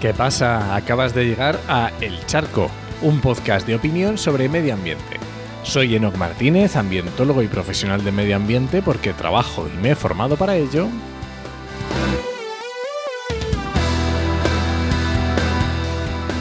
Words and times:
¿Qué 0.00 0.14
pasa? 0.14 0.74
Acabas 0.76 1.14
de 1.14 1.26
llegar 1.26 1.60
a 1.68 1.92
El 2.00 2.24
Charco, 2.24 2.70
un 3.02 3.20
podcast 3.20 3.66
de 3.66 3.74
opinión 3.74 4.16
sobre 4.16 4.48
medio 4.48 4.72
ambiente. 4.72 5.18
Soy 5.62 5.94
Enoc 5.94 6.16
Martínez, 6.16 6.74
ambientólogo 6.76 7.42
y 7.42 7.48
profesional 7.48 8.02
de 8.02 8.10
medio 8.10 8.34
ambiente 8.34 8.80
porque 8.80 9.12
trabajo 9.12 9.68
y 9.68 9.76
me 9.76 9.90
he 9.90 9.94
formado 9.94 10.36
para 10.36 10.56
ello. 10.56 10.88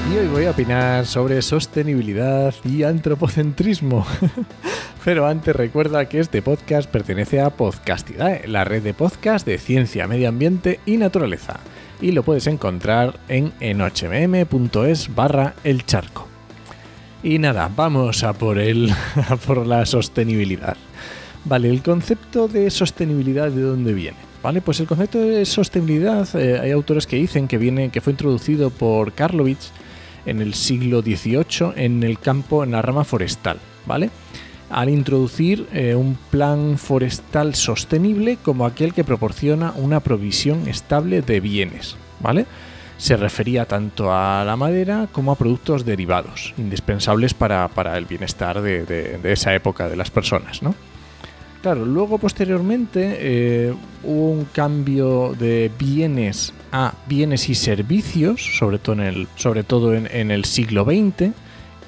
Y 0.09 0.17
hoy 0.17 0.27
voy 0.27 0.45
a 0.45 0.51
opinar 0.51 1.05
sobre 1.05 1.41
sostenibilidad 1.41 2.55
y 2.63 2.83
antropocentrismo. 2.83 4.07
Pero 5.03 5.27
antes 5.27 5.53
recuerda 5.53 6.07
que 6.07 6.21
este 6.21 6.41
podcast 6.41 6.89
pertenece 6.89 7.41
a 7.41 7.49
Podcastidae, 7.49 8.47
la 8.47 8.63
red 8.63 8.83
de 8.83 8.93
podcast 8.93 9.45
de 9.45 9.57
ciencia, 9.57 10.07
medio 10.07 10.29
ambiente 10.29 10.79
y 10.85 10.95
naturaleza 10.95 11.59
y 12.01 12.11
lo 12.11 12.23
puedes 12.23 12.47
encontrar 12.47 13.19
en 13.27 13.53
enochmm.es 13.59 15.13
barra 15.15 15.55
el 15.63 15.85
charco. 15.85 16.27
Y 17.21 17.37
nada, 17.37 17.69
vamos 17.75 18.23
a 18.23 18.33
por, 18.33 18.57
el, 18.57 18.91
a 19.29 19.35
por 19.35 19.65
la 19.67 19.85
sostenibilidad. 19.85 20.77
Vale, 21.45 21.69
el 21.69 21.81
concepto 21.81 22.47
de 22.47 22.69
sostenibilidad 22.69 23.51
de 23.51 23.61
dónde 23.61 23.93
viene. 23.93 24.17
Vale, 24.41 24.61
pues 24.61 24.79
el 24.79 24.87
concepto 24.87 25.19
de 25.19 25.45
sostenibilidad, 25.45 26.27
eh, 26.35 26.59
hay 26.59 26.71
autores 26.71 27.05
que 27.05 27.17
dicen 27.17 27.47
que 27.47 27.57
viene, 27.57 27.89
que 27.89 27.99
fue 27.99 28.11
introducido 28.11 28.69
por 28.69 29.11
Karlovich 29.13 29.71
en 30.25 30.41
el 30.41 30.53
siglo 30.53 31.01
XVIII 31.01 31.73
en 31.75 32.03
el 32.03 32.19
campo, 32.19 32.63
en 32.63 32.71
la 32.71 32.81
rama 32.81 33.03
forestal, 33.03 33.57
¿vale? 33.85 34.09
Al 34.69 34.89
introducir 34.89 35.67
eh, 35.73 35.95
un 35.95 36.17
plan 36.29 36.77
forestal 36.77 37.55
sostenible 37.55 38.37
como 38.41 38.65
aquel 38.65 38.93
que 38.93 39.03
proporciona 39.03 39.73
una 39.75 39.99
provisión 39.99 40.67
estable 40.67 41.21
de 41.21 41.39
bienes, 41.39 41.97
¿vale? 42.19 42.45
Se 42.97 43.15
refería 43.15 43.65
tanto 43.65 44.13
a 44.13 44.43
la 44.45 44.55
madera 44.55 45.07
como 45.11 45.31
a 45.31 45.35
productos 45.35 45.85
derivados, 45.85 46.53
indispensables 46.57 47.33
para, 47.33 47.97
el 47.97 48.05
bienestar 48.05 48.61
de, 48.61 49.19
esa 49.23 49.55
época 49.55 49.87
de 49.87 49.95
las 49.95 50.11
personas, 50.11 50.61
¿no? 50.61 50.75
Claro, 51.61 51.85
luego 51.85 52.17
posteriormente 52.17 53.17
eh, 53.19 53.73
hubo 54.03 54.31
un 54.31 54.45
cambio 54.45 55.35
de 55.37 55.69
bienes 55.77 56.53
a 56.71 56.93
bienes 57.07 57.49
y 57.49 57.55
servicios, 57.55 58.57
sobre 58.57 58.79
todo 58.79 58.93
en 58.93 59.01
el, 59.01 59.27
sobre 59.35 59.63
todo 59.63 59.93
en 59.93 60.31
el 60.31 60.45
siglo 60.45 60.85
XX, 60.85 61.33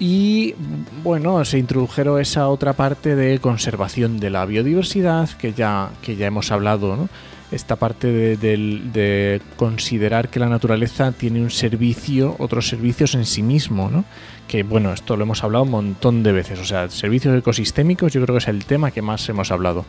y 0.04 0.56
bueno, 1.04 1.46
se 1.46 1.60
introdujeron 1.60 2.20
esa 2.20 2.50
otra 2.50 2.74
parte 2.74 3.16
de 3.16 3.38
conservación 3.38 4.20
de 4.20 4.32
la 4.32 4.48
biodiversidad 4.48 5.30
que 5.30 5.54
ya, 5.54 5.92
que 6.02 6.16
ya 6.16 6.26
hemos 6.26 6.52
hablado, 6.52 6.96
¿no? 6.96 7.08
Esta 7.52 7.76
parte 7.76 8.08
de, 8.08 8.36
de, 8.36 9.42
considerar 9.58 10.30
que 10.30 10.40
la 10.40 10.50
naturaleza 10.50 11.12
tiene 11.12 11.40
un 11.40 11.52
servicio, 11.52 12.36
otros 12.40 12.68
servicios 12.68 13.14
en 13.14 13.28
sí 13.28 13.44
mismo, 13.44 13.92
¿no? 13.92 14.04
Que 14.48 14.64
bueno, 14.64 14.92
esto 14.92 15.16
lo 15.16 15.24
hemos 15.24 15.44
hablado 15.44 15.66
un 15.66 15.72
montón 15.72 16.24
de 16.24 16.32
veces. 16.32 16.58
O 16.58 16.66
sea, 16.66 16.90
servicios 16.90 17.38
ecosistémicos 17.38 18.12
yo 18.12 18.24
creo 18.24 18.34
que 18.34 18.42
es 18.42 18.48
el 18.48 18.66
tema 18.66 18.90
que 18.90 19.04
más 19.04 19.30
hemos 19.30 19.52
hablado 19.52 19.86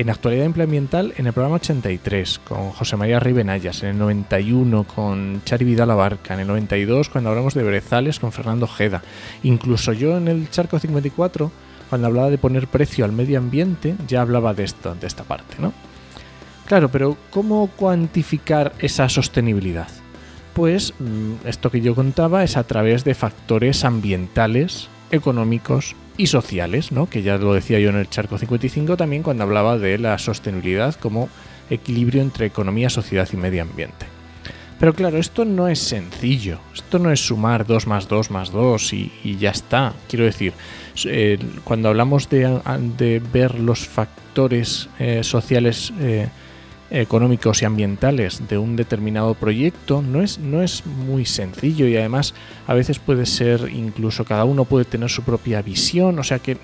en 0.00 0.08
Actualidad 0.08 0.46
Ambiental 0.46 1.12
en 1.18 1.26
el 1.26 1.34
programa 1.34 1.56
83 1.56 2.38
con 2.38 2.70
José 2.70 2.96
María 2.96 3.20
Ribenayas, 3.20 3.82
en 3.82 3.90
el 3.90 3.98
91 3.98 4.84
con 4.84 5.42
Chari 5.44 5.66
Vidal 5.66 5.90
Abarca, 5.90 6.32
en 6.32 6.40
el 6.40 6.46
92 6.46 7.10
cuando 7.10 7.28
hablamos 7.28 7.52
de 7.52 7.64
Brezales 7.64 8.18
con 8.18 8.32
Fernando 8.32 8.66
Jeda. 8.66 9.02
Incluso 9.42 9.92
yo 9.92 10.16
en 10.16 10.28
el 10.28 10.48
Charco 10.48 10.78
54, 10.78 11.52
cuando 11.90 12.06
hablaba 12.06 12.30
de 12.30 12.38
poner 12.38 12.66
precio 12.66 13.04
al 13.04 13.12
medio 13.12 13.36
ambiente, 13.36 13.94
ya 14.08 14.22
hablaba 14.22 14.54
de, 14.54 14.64
esto, 14.64 14.94
de 14.94 15.06
esta 15.06 15.24
parte, 15.24 15.56
¿no? 15.58 15.74
Claro, 16.66 16.88
pero 16.88 17.18
¿cómo 17.28 17.66
cuantificar 17.66 18.72
esa 18.78 19.06
sostenibilidad? 19.10 19.88
Pues 20.54 20.94
mm, 20.98 21.46
esto 21.46 21.70
que 21.70 21.82
yo 21.82 21.94
contaba 21.94 22.42
es 22.42 22.56
a 22.56 22.64
través 22.64 23.04
de 23.04 23.14
factores 23.14 23.84
ambientales, 23.84 24.88
económicos 25.10 25.94
y 26.20 26.26
sociales, 26.26 26.92
¿no? 26.92 27.08
que 27.08 27.22
ya 27.22 27.38
lo 27.38 27.54
decía 27.54 27.80
yo 27.80 27.88
en 27.88 27.96
el 27.96 28.10
Charco 28.10 28.36
55 28.36 28.98
también 28.98 29.22
cuando 29.22 29.44
hablaba 29.44 29.78
de 29.78 29.96
la 29.96 30.18
sostenibilidad 30.18 30.94
como 30.96 31.30
equilibrio 31.70 32.20
entre 32.20 32.44
economía, 32.44 32.90
sociedad 32.90 33.26
y 33.32 33.36
medio 33.38 33.62
ambiente. 33.62 34.04
Pero 34.78 34.92
claro, 34.92 35.16
esto 35.16 35.46
no 35.46 35.66
es 35.68 35.78
sencillo, 35.78 36.60
esto 36.74 36.98
no 36.98 37.10
es 37.10 37.20
sumar 37.20 37.66
2 37.66 37.86
más 37.86 38.06
2 38.06 38.30
más 38.30 38.52
2 38.52 38.92
y, 38.92 39.36
ya 39.38 39.50
está. 39.50 39.94
Quiero 40.08 40.26
decir, 40.26 40.52
eh, 41.06 41.38
cuando 41.64 41.88
hablamos 41.88 42.28
de, 42.28 43.22
ver 43.32 43.58
los 43.58 43.88
factores 43.88 44.90
eh, 44.98 45.24
sociales 45.24 45.90
eh, 46.00 46.28
económicos 46.90 47.62
y 47.62 47.64
ambientales 47.64 48.48
de 48.48 48.58
un 48.58 48.76
determinado 48.76 49.34
proyecto 49.34 50.02
no 50.02 50.22
es, 50.22 50.38
no 50.38 50.62
es 50.62 50.84
muy 50.86 51.24
sencillo 51.24 51.86
y 51.86 51.96
además 51.96 52.34
a 52.66 52.74
veces 52.74 52.98
puede 52.98 53.26
ser 53.26 53.70
incluso 53.72 54.24
cada 54.24 54.44
uno 54.44 54.64
puede 54.64 54.84
tener 54.84 55.08
su 55.08 55.22
propia 55.22 55.62
visión, 55.62 56.18
o 56.18 56.24
sea 56.24 56.40
que 56.40 56.58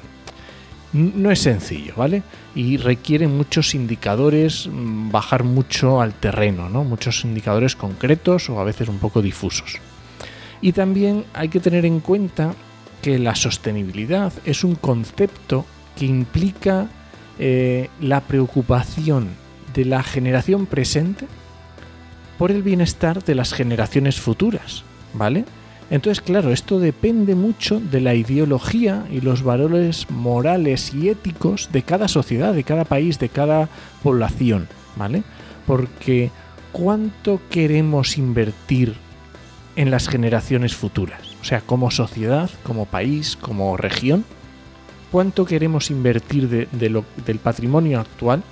no 0.92 1.30
es 1.30 1.40
sencillo, 1.40 1.94
¿vale? 1.96 2.22
Y 2.54 2.78
requiere 2.78 3.28
muchos 3.28 3.74
indicadores, 3.74 4.68
mm, 4.70 5.10
bajar 5.10 5.44
mucho 5.44 6.00
al 6.00 6.14
terreno, 6.14 6.68
¿no? 6.70 6.84
Muchos 6.84 7.24
indicadores 7.24 7.76
concretos 7.76 8.48
o 8.48 8.60
a 8.60 8.64
veces 8.64 8.88
un 8.88 8.98
poco 8.98 9.20
difusos. 9.20 9.78
Y 10.60 10.72
también 10.72 11.24
hay 11.34 11.48
que 11.48 11.60
tener 11.60 11.84
en 11.84 12.00
cuenta 12.00 12.54
que 13.02 13.18
la 13.18 13.34
sostenibilidad 13.34 14.32
es 14.44 14.64
un 14.64 14.74
concepto 14.74 15.66
que 15.96 16.06
implica 16.06 16.88
eh, 17.38 17.90
la 18.00 18.22
preocupación 18.22 19.28
de 19.76 19.84
la 19.84 20.02
generación 20.02 20.64
presente 20.64 21.26
por 22.38 22.50
el 22.50 22.62
bienestar 22.62 23.22
de 23.22 23.34
las 23.34 23.52
generaciones 23.52 24.18
futuras, 24.18 24.84
¿vale? 25.12 25.44
Entonces, 25.90 26.22
claro, 26.22 26.50
esto 26.50 26.80
depende 26.80 27.34
mucho 27.34 27.78
de 27.78 28.00
la 28.00 28.14
ideología 28.14 29.04
y 29.10 29.20
los 29.20 29.42
valores 29.42 30.10
morales 30.10 30.92
y 30.94 31.10
éticos 31.10 31.68
de 31.72 31.82
cada 31.82 32.08
sociedad, 32.08 32.54
de 32.54 32.64
cada 32.64 32.84
país, 32.84 33.18
de 33.18 33.28
cada 33.28 33.68
población, 34.02 34.66
¿vale? 34.96 35.22
Porque 35.66 36.30
¿cuánto 36.72 37.40
queremos 37.50 38.18
invertir 38.18 38.94
en 39.76 39.90
las 39.90 40.08
generaciones 40.08 40.74
futuras? 40.74 41.20
O 41.42 41.44
sea, 41.44 41.60
como 41.60 41.90
sociedad, 41.90 42.50
como 42.64 42.86
país, 42.86 43.36
como 43.36 43.76
región, 43.76 44.24
¿cuánto 45.12 45.44
queremos 45.44 45.90
invertir 45.90 46.48
del 46.48 47.38
patrimonio 47.38 48.00
actual 48.00 48.42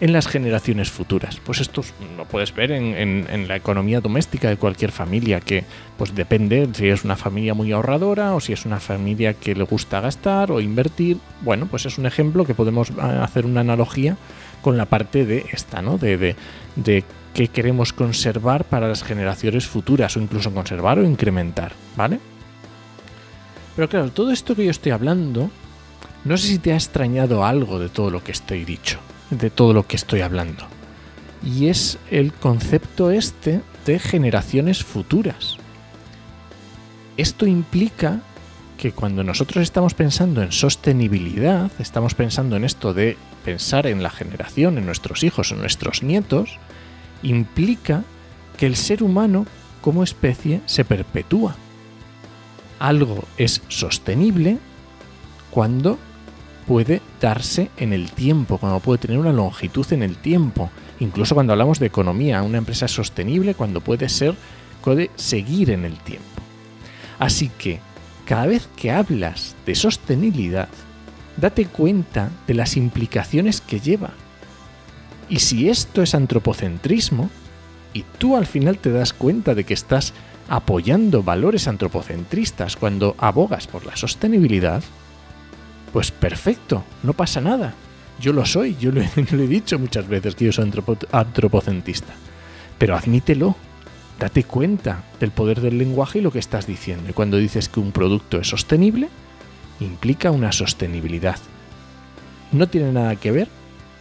en 0.00 0.12
las 0.12 0.28
generaciones 0.28 0.90
futuras. 0.90 1.40
Pues 1.44 1.60
esto 1.60 1.82
lo 2.16 2.24
puedes 2.24 2.54
ver 2.54 2.70
en, 2.70 3.48
la 3.48 3.56
economía 3.56 4.00
doméstica 4.00 4.48
de 4.48 4.56
cualquier 4.56 4.92
familia, 4.92 5.40
que 5.40 5.64
pues 5.96 6.14
depende 6.14 6.68
si 6.72 6.88
es 6.88 7.04
una 7.04 7.16
familia 7.16 7.54
muy 7.54 7.72
ahorradora 7.72 8.34
o 8.34 8.40
si 8.40 8.52
es 8.52 8.64
una 8.64 8.80
familia 8.80 9.34
que 9.34 9.54
le 9.54 9.64
gusta 9.64 10.00
gastar 10.00 10.52
o 10.52 10.60
invertir. 10.60 11.18
Bueno, 11.40 11.66
pues 11.66 11.86
es 11.86 11.98
un 11.98 12.06
ejemplo 12.06 12.44
que 12.44 12.54
podemos 12.54 12.92
ah, 12.98 13.24
hacer 13.24 13.44
una 13.44 13.60
analogía 13.60 14.16
con 14.62 14.76
la 14.76 14.86
parte 14.86 15.24
de 15.24 15.46
esta, 15.52 15.82
¿no? 15.82 15.98
De, 15.98 16.16
de, 16.16 16.36
de 16.76 17.04
qué 17.34 17.48
queremos 17.48 17.92
conservar 17.92 18.64
para 18.64 18.88
las 18.88 19.02
generaciones 19.02 19.66
futuras 19.66 20.16
o 20.16 20.20
incluso 20.20 20.52
conservar 20.52 20.98
o 20.98 21.04
incrementar, 21.04 21.72
¿vale? 21.96 22.20
Pero 23.74 23.88
claro, 23.88 24.10
todo 24.10 24.32
esto 24.32 24.56
que 24.56 24.64
yo 24.64 24.70
estoy 24.70 24.90
hablando, 24.90 25.50
no 26.24 26.36
sé 26.36 26.48
si 26.48 26.58
te 26.58 26.72
ha 26.72 26.76
extrañado 26.76 27.44
algo 27.44 27.78
de 27.78 27.88
todo 27.88 28.10
lo 28.10 28.22
que 28.24 28.32
estoy 28.32 28.64
dicho 28.64 28.98
de 29.30 29.50
todo 29.50 29.72
lo 29.72 29.86
que 29.86 29.96
estoy 29.96 30.20
hablando. 30.20 30.64
Y 31.44 31.68
es 31.68 31.98
el 32.10 32.32
concepto 32.32 33.10
este 33.10 33.60
de 33.86 33.98
generaciones 33.98 34.84
futuras. 34.84 35.56
Esto 37.16 37.46
implica 37.46 38.20
que 38.76 38.92
cuando 38.92 39.24
nosotros 39.24 39.62
estamos 39.62 39.94
pensando 39.94 40.40
en 40.42 40.52
sostenibilidad, 40.52 41.70
estamos 41.78 42.14
pensando 42.14 42.56
en 42.56 42.64
esto 42.64 42.94
de 42.94 43.16
pensar 43.44 43.86
en 43.86 44.02
la 44.02 44.10
generación, 44.10 44.78
en 44.78 44.86
nuestros 44.86 45.24
hijos, 45.24 45.50
en 45.50 45.58
nuestros 45.58 46.02
nietos, 46.02 46.58
implica 47.22 48.04
que 48.56 48.66
el 48.66 48.76
ser 48.76 49.02
humano 49.02 49.46
como 49.80 50.04
especie 50.04 50.60
se 50.66 50.84
perpetúa. 50.84 51.56
Algo 52.78 53.24
es 53.36 53.62
sostenible 53.68 54.58
cuando 55.50 55.98
puede 56.68 57.00
darse 57.18 57.70
en 57.78 57.94
el 57.94 58.12
tiempo, 58.12 58.58
cuando 58.58 58.80
puede 58.80 58.98
tener 58.98 59.18
una 59.18 59.32
longitud 59.32 59.90
en 59.90 60.02
el 60.02 60.18
tiempo. 60.18 60.70
Incluso 61.00 61.34
cuando 61.34 61.54
hablamos 61.54 61.78
de 61.78 61.86
economía, 61.86 62.42
una 62.42 62.58
empresa 62.58 62.86
sostenible 62.86 63.54
cuando 63.54 63.80
puede 63.80 64.10
ser, 64.10 64.34
puede 64.84 65.10
seguir 65.16 65.70
en 65.70 65.86
el 65.86 65.96
tiempo. 65.96 66.26
Así 67.18 67.50
que, 67.58 67.80
cada 68.26 68.46
vez 68.46 68.68
que 68.76 68.90
hablas 68.90 69.56
de 69.64 69.74
sostenibilidad, 69.74 70.68
date 71.38 71.64
cuenta 71.64 72.30
de 72.46 72.52
las 72.52 72.76
implicaciones 72.76 73.62
que 73.62 73.80
lleva. 73.80 74.10
Y 75.30 75.38
si 75.38 75.70
esto 75.70 76.02
es 76.02 76.14
antropocentrismo, 76.14 77.30
y 77.94 78.04
tú 78.18 78.36
al 78.36 78.46
final 78.46 78.76
te 78.76 78.92
das 78.92 79.14
cuenta 79.14 79.54
de 79.54 79.64
que 79.64 79.72
estás 79.72 80.12
apoyando 80.50 81.22
valores 81.22 81.66
antropocentristas 81.66 82.76
cuando 82.76 83.14
abogas 83.18 83.66
por 83.66 83.86
la 83.86 83.96
sostenibilidad, 83.96 84.82
pues 85.92 86.10
perfecto, 86.10 86.84
no 87.02 87.12
pasa 87.12 87.40
nada. 87.40 87.74
Yo 88.20 88.32
lo 88.32 88.44
soy, 88.44 88.76
yo 88.76 88.90
lo 88.90 89.00
he, 89.00 89.46
dicho 89.46 89.78
muchas 89.78 90.08
veces 90.08 90.34
que 90.34 90.46
yo 90.46 90.52
soy 90.52 90.70
antropocentista. 91.12 92.12
Pero 92.78 92.96
admítelo, 92.96 93.56
Date 94.18 94.42
cuenta 94.42 95.04
del 95.20 95.30
poder 95.30 95.60
del 95.60 95.78
lenguaje 95.78 96.18
y 96.18 96.22
lo 96.22 96.32
que 96.32 96.40
estás 96.40 96.66
diciendo. 96.66 97.08
Y 97.08 97.12
cuando 97.12 97.36
dices 97.36 97.68
que 97.68 97.78
un 97.78 97.92
producto 97.92 98.40
es 98.40 98.48
sostenible, 98.48 99.08
implica 99.78 100.32
una 100.32 100.50
sostenibilidad. 100.50 101.38
No 102.50 102.68
tiene 102.68 102.92
nada 102.92 103.14
que 103.14 103.30
ver 103.30 103.48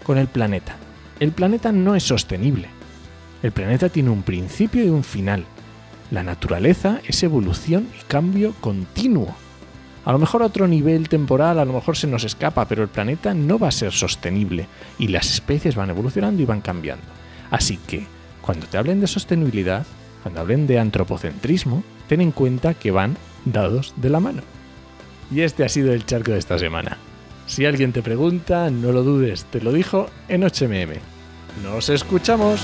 con 0.03 0.17
el 0.17 0.27
planeta. 0.27 0.75
El 1.19 1.31
planeta 1.33 1.71
no 1.71 1.95
es 1.95 2.03
sostenible. 2.03 2.67
El 3.43 3.51
planeta 3.51 3.89
tiene 3.89 4.09
un 4.09 4.23
principio 4.23 4.83
y 4.83 4.89
un 4.89 5.03
final. 5.03 5.45
La 6.09 6.23
naturaleza 6.23 6.99
es 7.05 7.21
evolución 7.21 7.87
y 7.99 8.03
cambio 8.05 8.53
continuo. 8.59 9.35
A 10.07 10.13
lo 10.13 10.19
mejor 10.19 10.41
a 10.41 10.45
otro 10.45 10.69
nivel 10.69 11.09
temporal, 11.09 11.59
a 11.59 11.65
lo 11.65 11.73
mejor 11.73 11.97
se 11.97 12.07
nos 12.07 12.23
escapa, 12.23 12.63
pero 12.63 12.81
el 12.81 12.87
planeta 12.87 13.33
no 13.33 13.59
va 13.59 13.67
a 13.67 13.71
ser 13.71 13.91
sostenible 13.91 14.65
y 14.97 15.09
las 15.09 15.29
especies 15.29 15.75
van 15.75 15.89
evolucionando 15.89 16.41
y 16.41 16.45
van 16.45 16.61
cambiando. 16.61 17.03
Así 17.51 17.75
que, 17.75 18.07
cuando 18.41 18.67
te 18.67 18.77
hablen 18.77 19.01
de 19.01 19.07
sostenibilidad, 19.07 19.85
cuando 20.23 20.39
hablen 20.39 20.65
de 20.65 20.79
antropocentrismo, 20.79 21.83
ten 22.07 22.21
en 22.21 22.31
cuenta 22.31 22.73
que 22.73 22.91
van 22.91 23.17
dados 23.43 23.93
de 23.97 24.09
la 24.09 24.21
mano. 24.21 24.43
Y 25.29 25.41
este 25.41 25.65
ha 25.65 25.69
sido 25.69 25.91
el 25.91 26.05
charco 26.05 26.31
de 26.31 26.39
esta 26.39 26.57
semana. 26.57 26.97
Si 27.45 27.65
alguien 27.65 27.91
te 27.91 28.01
pregunta, 28.01 28.69
no 28.69 28.93
lo 28.93 29.03
dudes, 29.03 29.43
te 29.51 29.59
lo 29.59 29.73
dijo 29.73 30.09
en 30.29 30.43
8mm. 30.43 30.99
¡Nos 31.63 31.89
escuchamos! 31.89 32.61